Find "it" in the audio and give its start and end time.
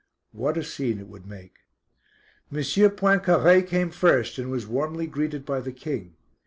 0.97-1.07